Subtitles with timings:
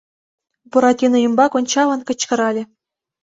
[0.71, 2.63] —Буратино ӱмбак ончалын, кычкырале.